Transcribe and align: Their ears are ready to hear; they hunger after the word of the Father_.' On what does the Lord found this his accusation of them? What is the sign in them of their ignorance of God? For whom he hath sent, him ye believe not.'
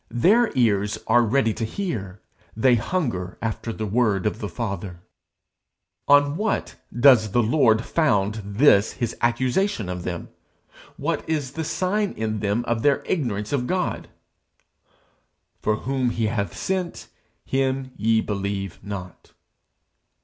Their 0.09 0.51
ears 0.55 0.97
are 1.05 1.21
ready 1.21 1.53
to 1.53 1.63
hear; 1.63 2.21
they 2.57 2.73
hunger 2.73 3.37
after 3.39 3.71
the 3.71 3.85
word 3.85 4.25
of 4.25 4.39
the 4.39 4.47
Father_.' 4.47 4.95
On 6.07 6.37
what 6.37 6.73
does 6.91 7.33
the 7.33 7.43
Lord 7.43 7.85
found 7.85 8.41
this 8.43 8.93
his 8.93 9.15
accusation 9.21 9.89
of 9.89 10.01
them? 10.01 10.29
What 10.97 11.23
is 11.29 11.51
the 11.51 11.63
sign 11.63 12.13
in 12.13 12.39
them 12.39 12.65
of 12.65 12.81
their 12.81 13.03
ignorance 13.05 13.53
of 13.53 13.67
God? 13.67 14.07
For 15.59 15.75
whom 15.75 16.09
he 16.09 16.25
hath 16.25 16.57
sent, 16.57 17.07
him 17.45 17.91
ye 17.95 18.21
believe 18.21 18.79
not.' 18.81 19.33